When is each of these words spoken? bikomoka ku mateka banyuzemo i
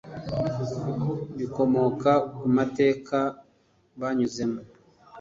bikomoka 1.37 2.11
ku 2.37 2.45
mateka 2.57 3.17
banyuzemo 3.99 4.59
i 4.63 4.67